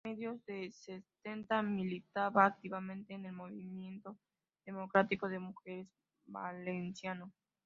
A 0.03 0.07
medios 0.07 0.39
en 0.47 0.71
setenta 0.71 1.61
militaba 1.61 2.45
activamente 2.45 3.13
en 3.13 3.27
el 3.27 3.33
Movimiento 3.33 4.17
Democrático 4.65 5.29
de 5.29 5.37
Mujeres 5.37 5.87
valenciano. 6.25 7.31